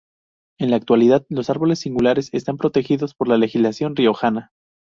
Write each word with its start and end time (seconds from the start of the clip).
En 0.59 0.71
la 0.71 0.77
actualidad, 0.77 1.27
los 1.29 1.51
árboles 1.51 1.77
singulares 1.77 2.29
están 2.31 2.57
protegidos 2.57 3.13
por 3.13 3.27
la 3.27 3.37
legislación 3.37 3.95
riojana. 3.95 4.51